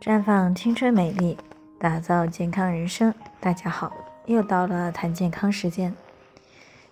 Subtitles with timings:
[0.00, 1.36] 绽放青春美丽，
[1.76, 3.12] 打造健康人生。
[3.40, 3.92] 大家好，
[4.26, 5.92] 又到了谈健康时间。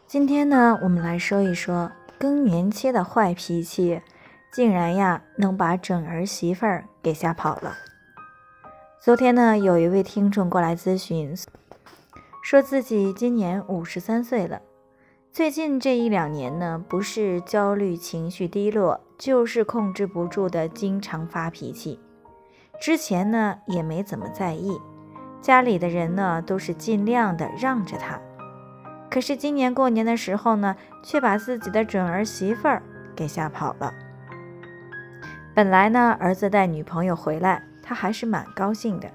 [0.09, 4.03] 今天呢，我们来说一说更年期的坏脾气，
[4.53, 7.77] 竟然呀能把准儿媳妇儿给吓跑了。
[9.00, 11.32] 昨天呢，有一位听众过来咨询，
[12.43, 14.61] 说自己今年五十三岁了，
[15.30, 22.00] 最近这一两年呢，不是焦虑、情绪低落，就是控制不住的经常发脾气。
[22.80, 24.80] 之前呢也没怎么在意，
[25.40, 28.18] 家里的人呢都是尽量的让着他。
[29.11, 32.83] 可是今年过年的时候呢，却把自己的准儿媳妇儿
[33.14, 33.92] 给吓跑了。
[35.55, 39.08] 本来呢，儿子带女朋友回来，他还是蛮高兴的，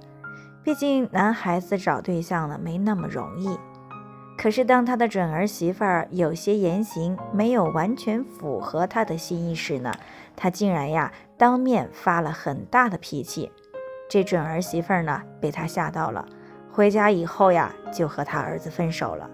[0.64, 3.60] 毕竟男孩子找对象呢没那么容易。
[4.38, 9.94] 可是当他的准儿媳妇儿有些言行没有完全符合他的心意时呢，
[10.36, 13.52] 他竟然呀当面发了很大的脾气。
[14.10, 16.26] 这准儿媳妇儿呢被他吓到了，
[16.72, 19.30] 回家以后呀就和他儿子分手了。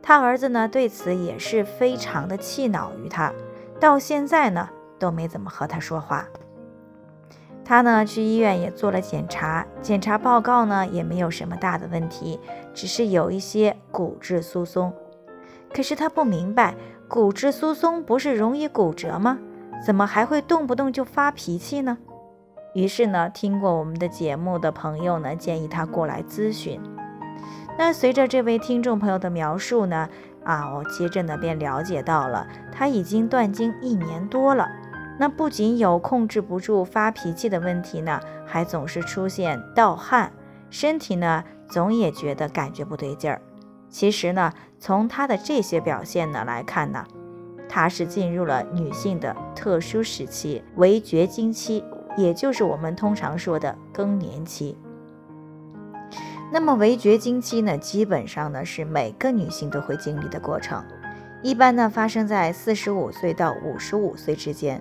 [0.00, 3.32] 他儿子呢对此也是非常的气恼于他，
[3.80, 6.24] 到现在呢都没怎么和他说话。
[7.68, 12.40] 他呢去医院也做了检查，检查报告呢也没有什么大的问题，
[12.72, 14.90] 只是有一些骨质疏松。
[15.74, 16.74] 可是他不明白，
[17.08, 19.38] 骨质疏松不是容易骨折吗？
[19.84, 21.98] 怎么还会动不动就发脾气呢？
[22.72, 26.80] 于是呢，听过我们的节目的朋友呢建议他过来咨询。
[27.76, 30.08] 那随着这位听众朋友的描述呢，
[30.42, 34.66] 啊，我接着呢便了解到了，他已经断经一年多了。
[35.20, 40.32] 那不仅有控制不住发脾气的问题呢，还总是出现盗汗，
[40.70, 43.42] 身体呢总也觉得感觉不对劲儿。
[43.90, 47.04] 其实呢，从他的这些表现呢来看呢，
[47.68, 51.82] 他是进入了女性的特殊时期——围绝经期，
[52.16, 54.78] 也就是我们通常说的更年期。
[56.52, 60.84] 那么围绝经期呢，基本上呢是每个女性都会经历的过程，
[61.42, 64.80] 一般呢发生在四十五岁到五十五岁之间。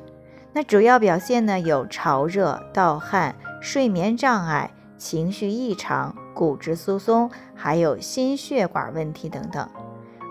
[0.58, 9.70] 那主要表现呢有潮热、盗汗、睡眠障碍、情绪异常、骨质疏松，还有心血管问题等等。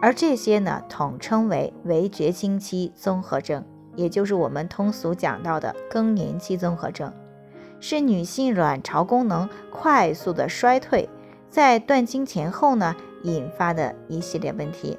[0.02, 3.64] 而这些呢统称为围绝经期综合症，
[3.94, 7.12] 也就是我们通俗讲到的更年期综合症，
[7.78, 11.08] 是女性卵巢功能快速的衰退，
[11.48, 14.98] 在断经前后呢引发的一系列问题。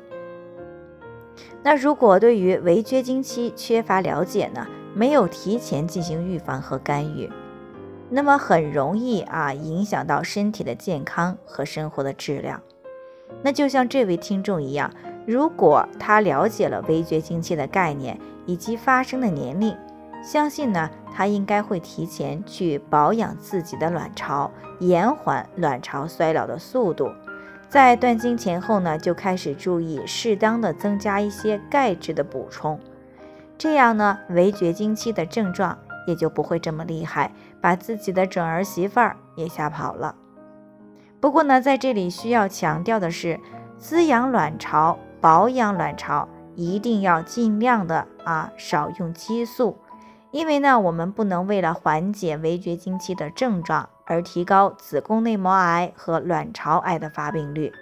[1.63, 4.65] 那如果对于围绝经期缺乏了解呢？
[4.97, 7.29] 没有提前进行预防和干预，
[8.09, 12.59] 那么很容易啊影响到身体的健康和生活的质量。
[13.43, 14.91] 那就像这位听众一样，
[15.27, 19.77] 如果他了解了围绝经期的概念以及发生的年龄，
[20.23, 24.49] 相信呢他应该会提前去保养自己的卵巢，
[24.79, 27.11] 延缓卵巢衰老的速度。
[27.69, 32.79] 在断经前后呢，就开始注意适当的增加一些钙质的补充。
[33.57, 40.15] 这样呢，围绝经期的症状也就不会这么厉害，把自己的准儿媳妇儿也吓跑了。
[41.19, 43.39] 不过呢，在这里需要强调的是，
[43.79, 49.77] 滋养卵巢、保养卵巢，一定要尽量的啊少用激素，
[50.31, 57.73] 因为呢，我们不能为了缓解围绝经期的症状而提高子宫内膜癌和卵巢癌的发病率。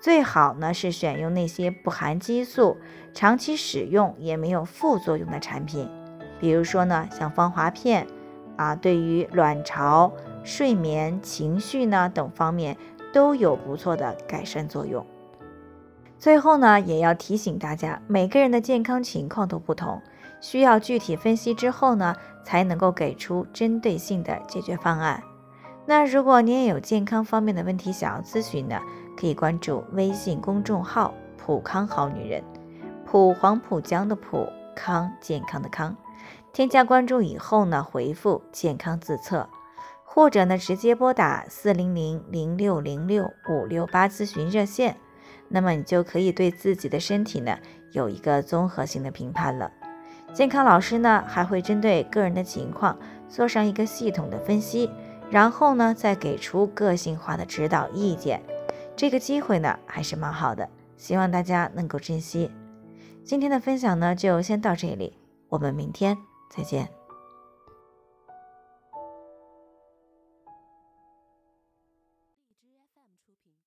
[0.00, 2.76] 最好呢是选用那些不含激素、
[3.12, 5.88] 长期使用也没有副作用的产品，
[6.40, 8.06] 比如说呢像芳华片
[8.56, 10.12] 啊，对于卵巢、
[10.44, 12.76] 睡眠、情绪呢等方面
[13.12, 15.04] 都有不错的改善作用。
[16.18, 20.00] 最后呢也要提醒大家，每个人的健康情况都不同，
[20.40, 25.22] 需要具体分析之后呢才能够给出针对性的解决方案。
[25.88, 28.78] 那如果你也有健康方面的问题想要咨询呢？
[29.16, 32.44] 可以关注微信公众号“普康好女人”，
[33.06, 35.96] 普黄浦江的普康健康的康。
[36.52, 39.48] 添加关注以后呢，回复“健康自测”，
[40.04, 44.94] 或者呢直接拨打四零零零六零六五六八咨询热线，
[45.48, 47.56] 那么你就可以对自己的身体呢
[47.92, 49.72] 有一个综合性的评判了。
[50.34, 54.90] 健康老师呢还会针对个人的情况做上一个系统的分析，
[55.30, 58.42] 然后呢再给出个性化的指导意见。
[58.96, 62.50] 这个机会呢还是蛮好的，希望大家能够珍惜。
[63.24, 65.12] 今天的分享呢就先到这里，
[65.48, 66.16] 我们明天
[66.50, 66.97] 再见。